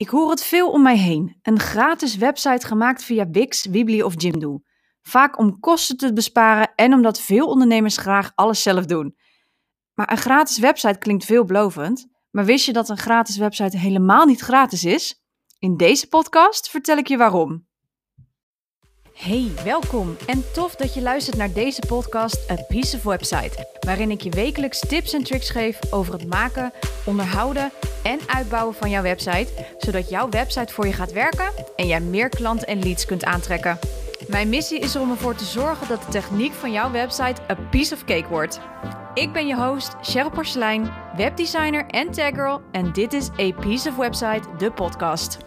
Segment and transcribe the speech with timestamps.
[0.00, 1.36] Ik hoor het veel om mij heen.
[1.42, 4.60] Een gratis website gemaakt via Wix, Weebly of Jimdo.
[5.02, 9.16] Vaak om kosten te besparen en omdat veel ondernemers graag alles zelf doen.
[9.94, 12.06] Maar een gratis website klinkt veelbelovend.
[12.30, 15.22] Maar wist je dat een gratis website helemaal niet gratis is?
[15.58, 17.66] In deze podcast vertel ik je waarom.
[19.14, 24.10] Hey, welkom en tof dat je luistert naar deze podcast A Piece of Website, waarin
[24.10, 26.72] ik je wekelijks tips en tricks geef over het maken,
[27.06, 27.72] onderhouden
[28.02, 29.48] en uitbouwen van jouw website,
[29.78, 33.78] zodat jouw website voor je gaat werken en jij meer klanten en leads kunt aantrekken.
[34.28, 37.94] Mijn missie is om ervoor te zorgen dat de techniek van jouw website a piece
[37.94, 38.60] of cake wordt.
[39.14, 43.96] Ik ben je host, Cheryl Porcelein, webdesigner en taggirl en dit is A Piece of
[43.96, 45.38] Website, de podcast.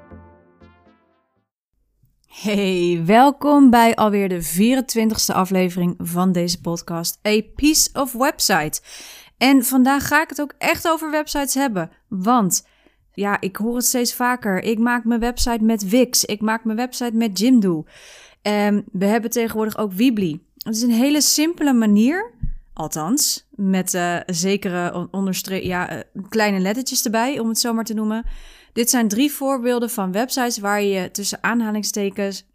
[2.42, 8.82] Hey, welkom bij alweer de 24e aflevering van deze podcast, A Piece of Website.
[9.38, 12.68] En vandaag ga ik het ook echt over websites hebben, want
[13.14, 14.64] ja, ik hoor het steeds vaker.
[14.64, 17.86] Ik maak mijn website met Wix, ik maak mijn website met Jimdo.
[18.42, 20.42] En we hebben tegenwoordig ook Weebly.
[20.58, 22.32] Het is een hele simpele manier,
[22.74, 25.08] althans, met uh, zekere
[25.64, 28.26] ja, uh, kleine lettertjes erbij, om het zo maar te noemen.
[28.74, 32.46] Dit zijn drie voorbeelden van websites waar je tussen aanhalingstekens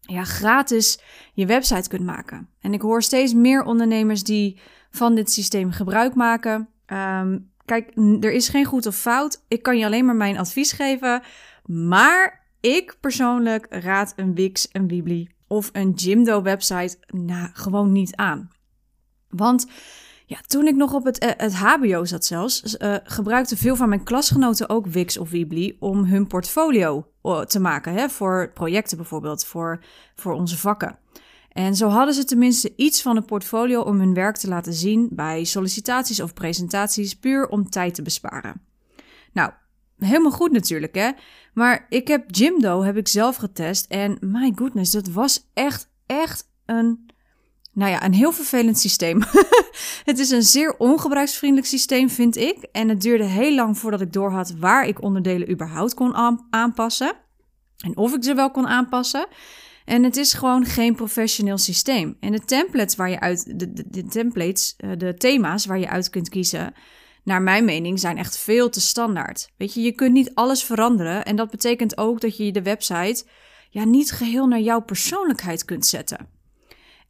[0.00, 1.00] ja, gratis
[1.34, 2.48] je website kunt maken.
[2.60, 4.60] En ik hoor steeds meer ondernemers die
[4.90, 6.68] van dit systeem gebruik maken.
[6.86, 9.44] Um, kijk, er is geen goed of fout.
[9.48, 11.22] Ik kan je alleen maar mijn advies geven.
[11.64, 18.16] Maar ik persoonlijk raad een Wix, een Weebly of een Jimdo website nou, gewoon niet
[18.16, 18.50] aan.
[19.28, 19.66] Want
[20.26, 23.88] ja, toen ik nog op het, uh, het HBO zat zelfs, uh, gebruikten veel van
[23.88, 27.06] mijn klasgenoten ook Wix of Weebly om hun portfolio
[27.46, 27.92] te maken.
[27.92, 30.98] Hè, voor projecten bijvoorbeeld, voor, voor onze vakken.
[31.50, 35.08] En zo hadden ze tenminste iets van een portfolio om hun werk te laten zien
[35.10, 38.60] bij sollicitaties of presentaties, puur om tijd te besparen.
[39.32, 39.50] Nou,
[39.98, 41.10] helemaal goed natuurlijk, hè?
[41.54, 46.50] Maar ik heb Jimdo heb ik zelf getest en my goodness, dat was echt, echt
[46.66, 47.10] een,
[47.72, 49.22] nou ja, een heel vervelend systeem.
[50.10, 52.56] het is een zeer ongebruiksvriendelijk systeem, vind ik.
[52.72, 57.12] En het duurde heel lang voordat ik doorhad waar ik onderdelen überhaupt kon aanpassen.
[57.84, 59.26] En of ik ze wel kon aanpassen.
[59.90, 62.16] En het is gewoon geen professioneel systeem.
[62.20, 66.28] En de templates waar je uit, de, templates, eh, de thema's waar je uit kunt
[66.28, 66.74] kiezen,
[67.24, 69.50] naar mijn mening, zijn echt veel te standaard.
[69.56, 71.24] Weet je, je kunt niet alles veranderen.
[71.24, 73.24] En dat betekent ook dat je de website
[73.70, 76.28] ja, niet geheel naar jouw persoonlijkheid kunt zetten.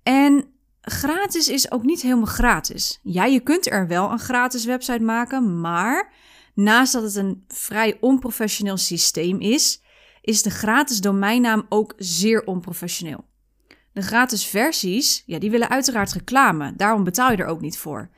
[0.02, 0.44] En
[0.80, 3.00] gratis is ook niet helemaal gratis.
[3.02, 6.12] Ja, je kunt er wel een gratis website maken, maar
[6.54, 9.82] naast dat het een vrij onprofessioneel systeem is,
[10.20, 13.24] is de gratis domeinnaam ook zeer onprofessioneel.
[13.92, 18.10] De gratis versies, ja, die willen uiteraard reclame, daarom betaal je er ook niet voor.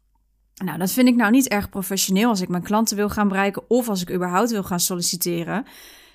[0.64, 3.64] Nou, dat vind ik nou niet erg professioneel als ik mijn klanten wil gaan bereiken
[3.68, 5.66] of als ik überhaupt wil gaan solliciteren.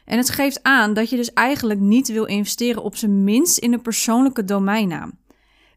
[0.05, 3.73] En het geeft aan dat je dus eigenlijk niet wil investeren op zijn minst in
[3.73, 5.19] een persoonlijke domeinnaam.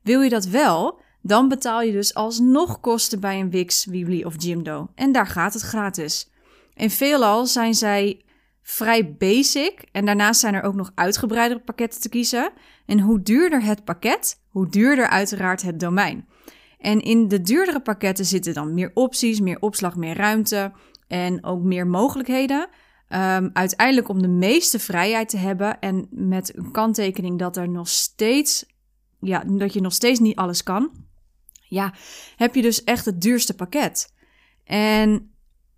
[0.01, 4.33] Wil je dat wel, dan betaal je dus alsnog kosten bij een Wix, Weebly of
[4.37, 4.89] Jimdo.
[4.95, 6.31] En daar gaat het gratis.
[6.73, 8.21] En veelal zijn zij
[8.61, 12.51] vrij basic en daarnaast zijn er ook nog uitgebreidere pakketten te kiezen.
[12.85, 16.27] En hoe duurder het pakket, hoe duurder uiteraard het domein.
[16.83, 20.71] En in de duurdere pakketten zitten dan meer opties, meer opslag, meer ruimte
[21.07, 22.59] en ook meer mogelijkheden.
[23.09, 27.87] Um, uiteindelijk om de meeste vrijheid te hebben en met een kanttekening dat er nog
[27.87, 28.65] steeds,
[29.19, 30.91] ja, dat je nog steeds niet alles kan.
[31.67, 31.93] Ja,
[32.35, 34.13] heb je dus echt het duurste pakket.
[34.63, 35.32] En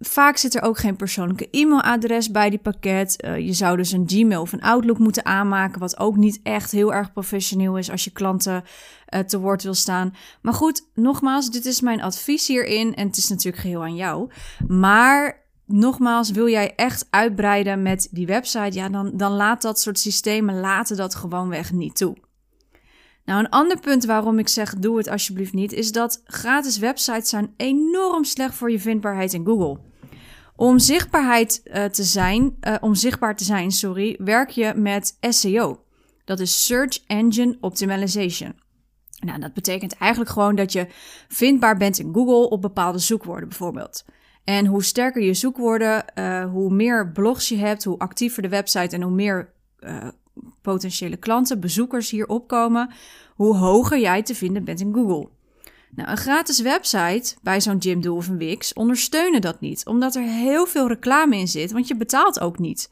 [0.07, 3.23] Vaak zit er ook geen persoonlijke e-mailadres bij die pakket.
[3.23, 6.71] Uh, je zou dus een Gmail of een Outlook moeten aanmaken, wat ook niet echt
[6.71, 10.13] heel erg professioneel is als je klanten uh, te woord wil staan.
[10.41, 14.29] Maar goed, nogmaals, dit is mijn advies hierin en het is natuurlijk geheel aan jou.
[14.67, 19.99] Maar nogmaals, wil jij echt uitbreiden met die website, ja, dan, dan laat dat soort
[19.99, 22.15] systemen laten dat gewoonweg niet toe.
[23.25, 27.29] Nou, een ander punt waarom ik zeg doe het alsjeblieft niet, is dat gratis websites
[27.29, 29.93] zijn enorm slecht voor je vindbaarheid in Google.
[30.55, 35.83] Om zichtbaarheid uh, te zijn, uh, om zichtbaar te zijn, sorry, werk je met SEO.
[36.25, 38.53] Dat is Search Engine Optimization.
[39.19, 40.87] Nou, dat betekent eigenlijk gewoon dat je
[41.27, 44.05] vindbaar bent in Google op bepaalde zoekwoorden bijvoorbeeld.
[44.43, 48.95] En hoe sterker je zoekwoorden, uh, hoe meer blogs je hebt, hoe actiever de website
[48.95, 49.53] en hoe meer
[50.61, 52.89] potentiële klanten, bezoekers hier opkomen,
[53.35, 55.29] hoe hoger jij te vinden bent in Google.
[55.95, 60.21] Nou, een gratis website bij zo'n Jimdo of een Wix ondersteunen dat niet, omdat er
[60.21, 62.91] heel veel reclame in zit, want je betaalt ook niet.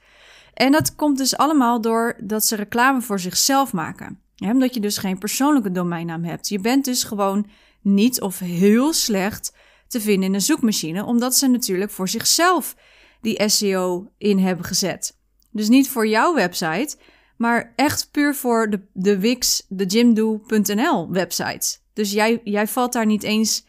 [0.53, 4.19] En dat komt dus allemaal door dat ze reclame voor zichzelf maken.
[4.37, 6.47] Omdat je dus geen persoonlijke domeinnaam hebt.
[6.47, 7.47] Je bent dus gewoon
[7.81, 9.53] niet of heel slecht
[9.87, 12.75] te vinden in een zoekmachine, omdat ze natuurlijk voor zichzelf
[13.21, 15.17] die SEO in hebben gezet.
[15.51, 16.97] Dus niet voor jouw website,
[17.37, 21.81] maar echt puur voor de, de Wix, de Jimdo.nl website.
[21.93, 23.65] Dus jij, jij valt daar niet eens,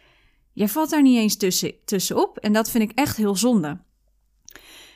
[0.53, 2.38] jij valt daar niet eens tussen, tussenop.
[2.38, 3.81] En dat vind ik echt heel zonde.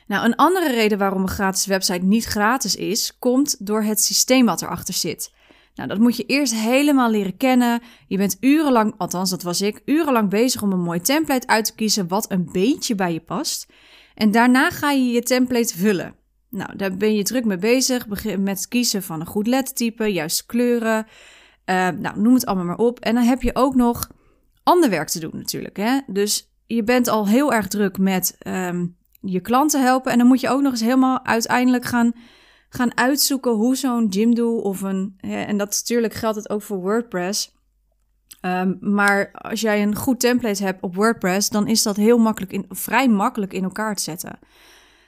[0.07, 4.45] Nou, een andere reden waarom een gratis website niet gratis is, komt door het systeem
[4.45, 5.31] wat erachter zit.
[5.75, 7.81] Nou, dat moet je eerst helemaal leren kennen.
[8.07, 11.75] Je bent urenlang, althans dat was ik, urenlang bezig om een mooi template uit te
[11.75, 13.67] kiezen wat een beetje bij je past.
[14.15, 16.15] En daarna ga je je template vullen.
[16.49, 18.07] Nou, daar ben je druk mee bezig.
[18.07, 21.07] Begin met het kiezen van een goed lettertype, juiste kleuren.
[21.69, 22.99] Uh, nou, noem het allemaal maar op.
[22.99, 24.09] En dan heb je ook nog
[24.63, 25.77] ander werk te doen natuurlijk.
[25.77, 25.99] Hè?
[26.07, 30.11] Dus je bent al heel erg druk met um, je klanten helpen.
[30.11, 32.13] En dan moet je ook nog eens helemaal uiteindelijk gaan,
[32.69, 35.13] gaan uitzoeken hoe zo'n Jimdo of een...
[35.17, 37.57] En dat natuurlijk geldt het ook voor WordPress.
[38.41, 42.51] Um, maar als jij een goed template hebt op WordPress, dan is dat heel makkelijk
[42.51, 44.39] in, vrij makkelijk in elkaar te zetten.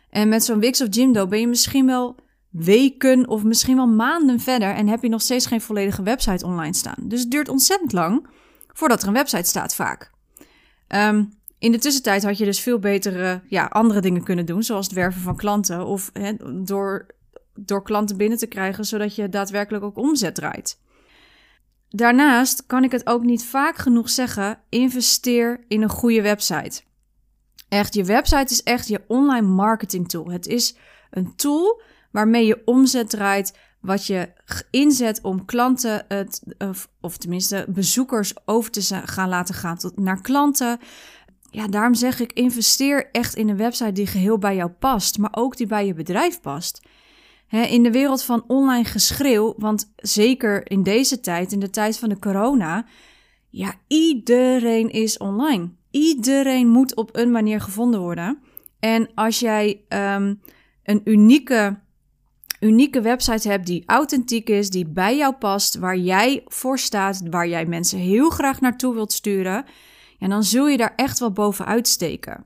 [0.09, 2.15] En met zo'n Wix of Jimdo ben je misschien wel
[2.51, 6.75] weken of misschien wel maanden verder en heb je nog steeds geen volledige website online
[6.75, 6.97] staan.
[6.99, 8.27] Dus het duurt ontzettend lang
[8.67, 10.11] voordat er een website staat vaak.
[10.87, 14.85] Um, in de tussentijd had je dus veel betere ja, andere dingen kunnen doen, zoals
[14.85, 16.11] het werven van klanten of
[16.63, 17.05] door,
[17.55, 20.79] door klanten binnen te krijgen, zodat je daadwerkelijk ook omzet draait.
[21.89, 26.81] Daarnaast kan ik het ook niet vaak genoeg zeggen: investeer in een goede website.
[27.69, 30.31] Echt, je website is echt je online marketing tool.
[30.31, 30.75] Het is
[31.09, 34.29] een tool waarmee je omzet draait, wat je
[34.71, 36.43] inzet om klanten, het,
[37.01, 40.79] of tenminste bezoekers, over te gaan laten gaan tot, naar klanten.
[41.51, 45.31] Ja, daarom zeg ik: investeer echt in een website die geheel bij jou past, maar
[45.33, 46.81] ook die bij je bedrijf past.
[47.49, 52.09] in de wereld van online geschreeuw, want zeker in deze tijd, in de tijd van
[52.09, 52.85] de corona,
[53.49, 55.69] ja, iedereen is online.
[55.89, 58.39] Iedereen moet op een manier gevonden worden.
[58.79, 60.41] En als jij um,
[60.83, 61.79] een unieke,
[62.61, 67.47] unieke website hebt die authentiek is, die bij jou past, waar jij voor staat, waar
[67.47, 69.65] jij mensen heel graag naartoe wilt sturen,
[70.19, 72.45] en dan zul je daar echt wel bovenuit steken.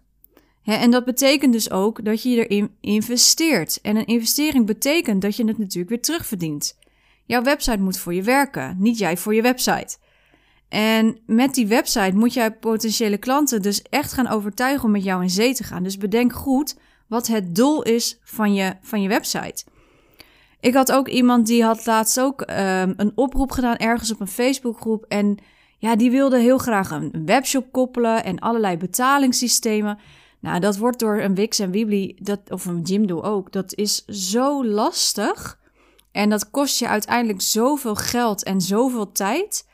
[0.63, 3.79] en dat betekent dus ook dat je erin investeert.
[3.81, 6.77] En een investering betekent dat je het natuurlijk weer terugverdient.
[7.25, 9.97] Jouw website moet voor je werken, niet jij voor je website.
[10.69, 15.21] En met die website moet jij potentiële klanten dus echt gaan overtuigen om met jou
[15.21, 15.83] in zee te gaan.
[15.83, 16.77] Dus bedenk goed
[17.07, 19.63] wat het doel is van je, van je website.
[20.65, 24.27] Ik had ook iemand die had laatst ook um, een oproep gedaan ergens op een
[24.27, 25.05] Facebookgroep.
[25.07, 25.37] En
[25.77, 29.99] ja, die wilde heel graag een webshop koppelen en allerlei betalingssystemen.
[30.39, 34.05] Nou, dat wordt door een Wix en Weebly, dat, of een Jimdo ook, dat is
[34.05, 35.59] zo lastig.
[36.11, 39.67] En dat kost je uiteindelijk zoveel geld en zoveel tijd.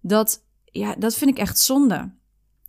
[0.00, 2.10] Dat, ja, dat vind ik echt zonde.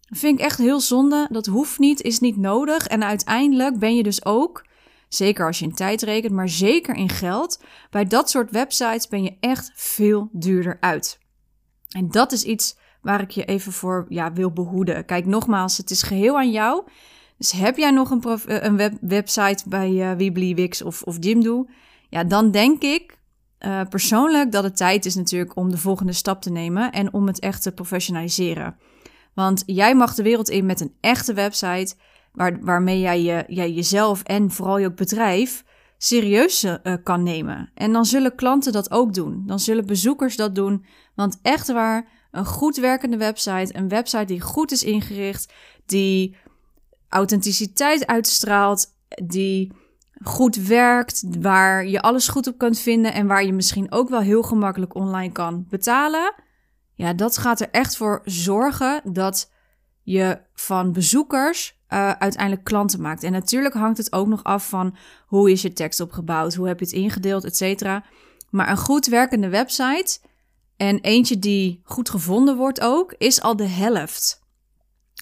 [0.09, 1.27] Vind ik echt heel zonde.
[1.31, 2.87] Dat hoeft niet, is niet nodig.
[2.87, 4.65] En uiteindelijk ben je dus ook,
[5.15, 9.23] zeker als je in tijd rekent, maar zeker in geld, bij dat soort websites ben
[9.23, 11.19] je echt veel duurder uit.
[11.89, 15.05] En dat is iets waar ik je even voor ja, wil behoeden.
[15.05, 16.83] Kijk, nogmaals, het is geheel aan jou.
[17.37, 21.17] Dus heb jij nog een, eh, een web, website bij uh, Weebly, Wix of, of
[21.19, 21.65] Jimdo?
[22.09, 23.17] Ja, dan denk ik
[23.59, 27.27] uh, persoonlijk dat het tijd is natuurlijk om de volgende stap te nemen en om
[27.27, 28.77] het echt te professionaliseren.
[29.33, 31.95] Want jij mag de wereld in met een echte website
[32.33, 35.63] waar, waarmee jij, je, jij jezelf en vooral je bedrijf
[35.97, 37.71] serieus uh, kan nemen.
[37.73, 39.43] En dan zullen klanten dat ook doen.
[39.45, 40.85] Dan zullen bezoekers dat doen.
[41.15, 45.53] Want echt waar, een goed werkende website, een website die goed is ingericht,
[45.85, 46.35] die
[47.09, 48.85] authenticiteit uitstraalt,
[49.23, 49.71] die
[50.23, 54.21] goed werkt, waar je alles goed op kunt vinden en waar je misschien ook wel
[54.21, 56.33] heel gemakkelijk online kan betalen.
[56.93, 59.51] Ja, dat gaat er echt voor zorgen dat
[60.01, 63.23] je van bezoekers uh, uiteindelijk klanten maakt.
[63.23, 64.95] En natuurlijk hangt het ook nog af van
[65.25, 68.03] hoe is je tekst opgebouwd, hoe heb je het ingedeeld, et cetera.
[68.49, 70.19] Maar een goed werkende website
[70.77, 74.41] en eentje die goed gevonden wordt ook, is al de helft.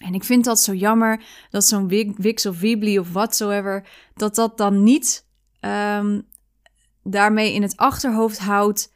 [0.04, 4.56] En ik vind dat zo jammer dat zo'n Wix of Weebly of whatsoever, dat dat
[4.58, 5.26] dan niet
[5.60, 6.28] um,
[7.02, 8.92] daarmee in het achterhoofd houdt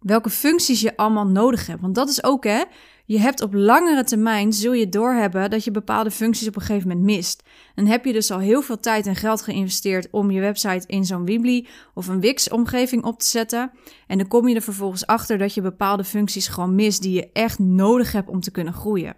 [0.00, 1.80] welke functies je allemaal nodig hebt.
[1.80, 2.62] Want dat is ook hè,
[3.06, 6.88] je hebt op langere termijn, zul je doorhebben dat je bepaalde functies op een gegeven
[6.88, 7.42] moment mist.
[7.74, 11.04] Dan heb je dus al heel veel tijd en geld geïnvesteerd om je website in
[11.04, 13.70] zo'n Weebly of een Wix-omgeving op te zetten.
[14.06, 17.30] En dan kom je er vervolgens achter dat je bepaalde functies gewoon mist die je
[17.32, 19.14] echt nodig hebt om te kunnen groeien.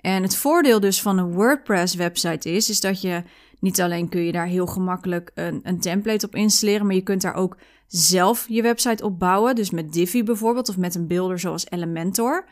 [0.00, 3.22] En het voordeel dus van een WordPress-website is, is dat je
[3.58, 7.22] niet alleen kun je daar heel gemakkelijk een, een template op installeren, maar je kunt
[7.22, 9.54] daar ook zelf je website op bouwen.
[9.54, 12.44] Dus met Divi bijvoorbeeld of met een builder zoals Elementor.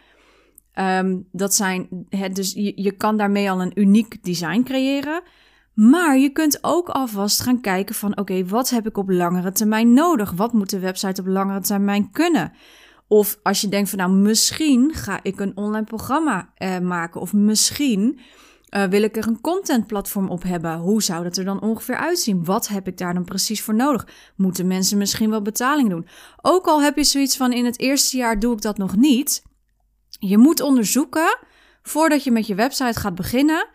[0.80, 5.23] Um, dat zijn, het, dus je, je kan daarmee al een uniek design creëren.
[5.75, 9.92] Maar je kunt ook alvast gaan kijken van oké, wat heb ik op langere termijn
[9.92, 10.32] nodig?
[10.32, 12.52] Wat moet de website op langere termijn kunnen?
[13.08, 17.20] Of als je denkt van nou, misschien ga ik een online programma uh, maken.
[17.20, 18.18] Of misschien
[18.76, 20.78] uh, wil ik er een contentplatform op hebben?
[20.78, 22.44] Hoe zou dat er dan ongeveer uitzien?
[22.44, 24.06] Wat heb ik daar dan precies voor nodig?
[24.37, 26.06] Moeten mensen misschien wel betaling doen?
[26.42, 29.42] Ook al heb je zoiets van in het eerste jaar doe ik dat nog niet.
[30.18, 31.38] Je moet onderzoeken,
[31.82, 33.68] voordat je met je website gaat beginnen,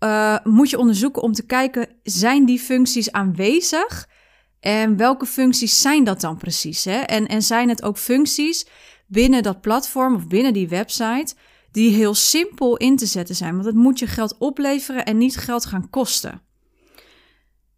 [0.00, 4.08] uh, moet je onderzoeken om te kijken, zijn die functies aanwezig?
[4.60, 6.84] En welke functies zijn dat dan precies?
[6.84, 6.98] Hè?
[6.98, 8.66] En, en zijn het ook functies
[9.06, 11.34] binnen dat platform of binnen die website
[11.70, 13.52] die heel simpel in te zetten zijn?
[13.52, 16.42] Want het moet je geld opleveren en niet geld gaan kosten.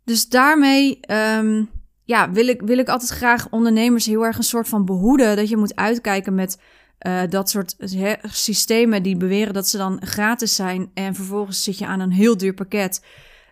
[0.05, 1.71] Dus daarmee um,
[2.05, 5.37] ja, wil, ik, wil ik altijd graag ondernemers heel erg een soort van behoeden.
[5.37, 6.59] Dat je moet uitkijken met
[7.01, 10.91] uh, dat soort he, systemen die beweren dat ze dan gratis zijn.
[10.95, 13.05] En vervolgens zit je aan een heel duur pakket.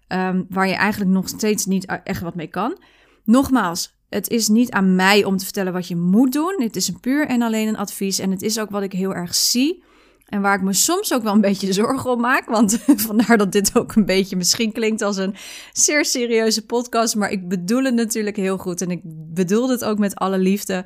[0.08, 2.78] Um, waar je eigenlijk nog steeds niet echt wat mee kan.
[3.24, 6.54] Nogmaals, het is niet aan mij om te vertellen wat je moet doen.
[6.58, 8.18] Het is een puur en alleen een advies.
[8.18, 9.84] En het is ook wat ik heel erg zie.
[10.24, 12.48] En waar ik me soms ook wel een beetje zorgen om maak.
[12.48, 15.34] Want vandaar dat dit ook een beetje misschien klinkt als een
[15.72, 17.16] zeer serieuze podcast.
[17.16, 18.80] Maar ik bedoel het natuurlijk heel goed.
[18.80, 19.00] En ik
[19.34, 20.84] bedoel het ook met alle liefde.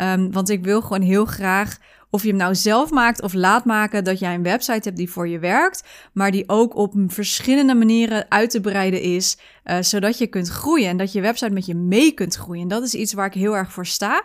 [0.00, 1.78] Um, want ik wil gewoon heel graag
[2.10, 5.10] of je hem nou zelf maakt of laat maken, dat jij een website hebt die
[5.10, 10.18] voor je werkt, maar die ook op verschillende manieren uit te breiden is, uh, zodat
[10.18, 12.62] je kunt groeien en dat je website met je mee kunt groeien.
[12.62, 14.24] En dat is iets waar ik heel erg voor sta.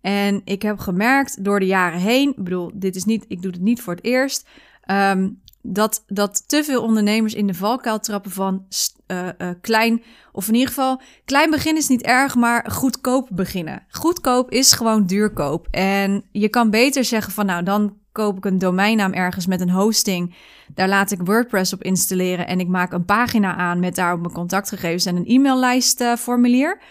[0.00, 3.50] En ik heb gemerkt door de jaren heen, ik bedoel, dit is niet, ik doe
[3.50, 4.48] het niet voor het eerst,
[4.90, 8.66] um, dat, dat te veel ondernemers in de valkuil trappen van
[9.06, 10.02] uh, uh, klein,
[10.32, 13.86] of in ieder geval, klein beginnen is niet erg, maar goedkoop beginnen.
[13.88, 15.66] Goedkoop is gewoon duurkoop.
[15.70, 19.70] En je kan beter zeggen van nou, dan koop ik een domeinnaam ergens met een
[19.70, 20.34] hosting.
[20.74, 24.32] Daar laat ik WordPress op installeren en ik maak een pagina aan met daarop mijn
[24.32, 26.78] contactgegevens en een e-maillijstformulier.
[26.78, 26.84] Uh,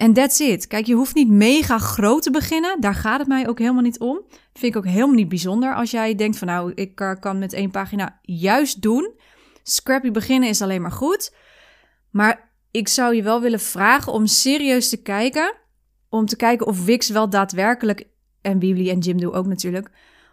[0.00, 0.66] en that's it.
[0.66, 2.80] Kijk, je hoeft niet mega groot te beginnen.
[2.80, 4.20] Daar gaat het mij ook helemaal niet om.
[4.52, 7.52] Vind ik ook helemaal niet bijzonder als jij denkt van nou, ik uh, kan met
[7.52, 9.12] één pagina juist doen.
[9.62, 11.34] Scrappy beginnen is alleen maar goed.
[12.10, 15.54] Maar ik zou je wel willen vragen om serieus te kijken.
[16.08, 18.06] Om te kijken of Wix wel daadwerkelijk,
[18.40, 19.90] en Weebly en Jimdo ook natuurlijk.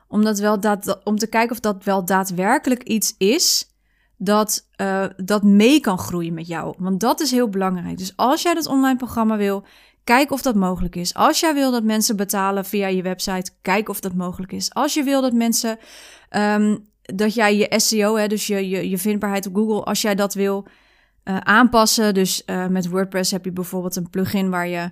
[0.08, 3.77] Om, dat wel daad, om te kijken of dat wel daadwerkelijk iets is
[4.18, 6.76] dat, uh, dat mee kan groeien met jou.
[6.78, 7.98] Want dat is heel belangrijk.
[7.98, 9.64] Dus als jij dat online programma wil,
[10.04, 11.14] kijk of dat mogelijk is.
[11.14, 14.74] Als jij wil dat mensen betalen via je website, kijk of dat mogelijk is.
[14.74, 15.78] Als je wil dat mensen,
[16.30, 20.16] um, dat jij je SEO, hè, dus je, je, je vindbaarheid op Google, als jij
[20.16, 20.68] dat wil
[21.24, 22.14] uh, aanpassen.
[22.14, 24.90] Dus uh, met WordPress heb je bijvoorbeeld een plugin waar je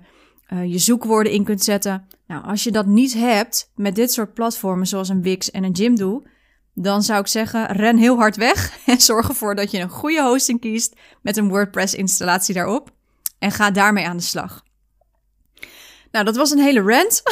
[0.66, 2.08] je zoekwoorden in kunt zetten.
[2.26, 5.72] Nou, als je dat niet hebt met dit soort platformen zoals een Wix en een
[5.72, 6.22] Jimdo,
[6.78, 10.22] dan zou ik zeggen, ren heel hard weg en zorg ervoor dat je een goede
[10.22, 12.90] hosting kiest met een WordPress-installatie daarop.
[13.38, 14.64] En ga daarmee aan de slag.
[16.10, 17.22] Nou, dat was een hele rant.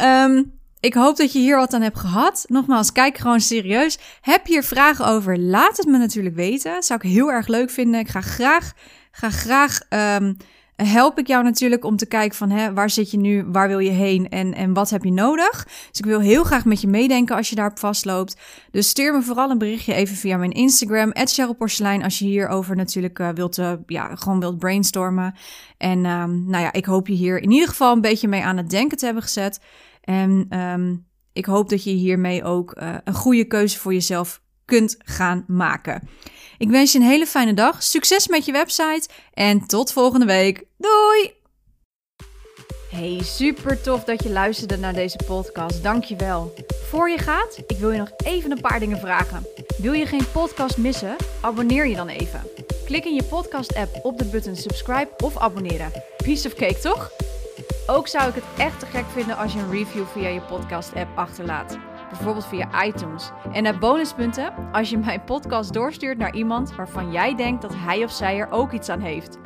[0.00, 2.44] um, ik hoop dat je hier wat aan hebt gehad.
[2.48, 3.98] Nogmaals, kijk gewoon serieus.
[4.20, 5.38] Heb je hier vragen over?
[5.38, 6.82] Laat het me natuurlijk weten.
[6.82, 8.00] Zou ik heel erg leuk vinden.
[8.00, 8.72] Ik ga graag,
[9.10, 10.36] ga graag um,
[10.76, 13.78] help ik jou natuurlijk om te kijken van hè, waar zit je nu, waar wil
[13.78, 15.64] je heen en, en wat heb je nodig.
[15.64, 18.36] Dus ik wil heel graag met je meedenken als je daarop vastloopt.
[18.70, 21.12] Dus stuur me vooral een berichtje even via mijn Instagram,
[21.58, 25.34] Porselein, als je hierover natuurlijk uh, wilt, uh, ja, gewoon wilt brainstormen.
[25.76, 28.56] En um, nou ja, ik hoop je hier in ieder geval een beetje mee aan
[28.56, 29.60] het denken te hebben gezet.
[30.00, 34.96] En um, ik hoop dat je hiermee ook uh, een goede keuze voor jezelf kunt
[34.98, 36.08] gaan maken.
[36.58, 40.64] Ik wens je een hele fijne dag, succes met je website en tot volgende week.
[40.76, 41.42] Doei!
[42.90, 45.82] Hey, super tof dat je luisterde naar deze podcast.
[45.82, 46.54] Dankjewel.
[46.88, 49.46] Voor je gaat, ik wil je nog even een paar dingen vragen.
[49.78, 51.16] Wil je geen podcast missen?
[51.40, 52.42] Abonneer je dan even.
[52.84, 55.92] Klik in je podcast-app op de button subscribe of abonneren.
[56.16, 57.10] Piece of cake, toch?
[57.86, 61.18] Ook zou ik het echt te gek vinden als je een review via je podcast-app
[61.18, 61.78] achterlaat
[62.16, 63.30] bijvoorbeeld via iTunes.
[63.52, 68.04] En naar bonuspunten als je mijn podcast doorstuurt naar iemand waarvan jij denkt dat hij
[68.04, 69.38] of zij er ook iets aan heeft.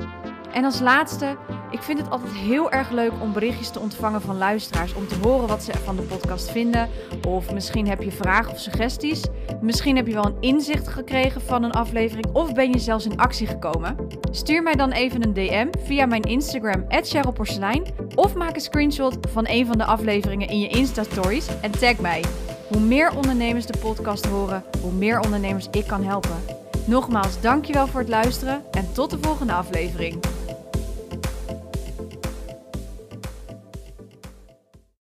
[0.53, 1.37] En als laatste
[1.71, 4.95] Ik vind het altijd heel erg leuk om berichtjes te ontvangen van luisteraars.
[4.95, 6.89] Om te horen wat ze van de podcast vinden.
[7.27, 9.23] Of misschien heb je vragen of suggesties.
[9.61, 12.27] Misschien heb je wel een inzicht gekregen van een aflevering.
[12.33, 13.97] Of ben je zelfs in actie gekomen.
[14.31, 17.83] Stuur mij dan even een DM via mijn Instagram, @cherylporselein,
[18.15, 22.25] Of maak een screenshot van een van de afleveringen in je Insta-stories en tag mij.
[22.69, 26.45] Hoe meer ondernemers de podcast horen, hoe meer ondernemers ik kan helpen.
[26.87, 30.21] Nogmaals, dankjewel voor het luisteren en tot de volgende aflevering.